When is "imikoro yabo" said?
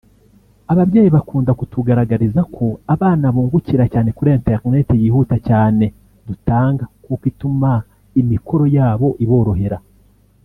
8.21-9.09